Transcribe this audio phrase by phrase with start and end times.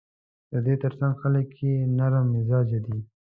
[0.51, 2.99] د دې ترڅنګ خلک یې نرم مزاجه دي.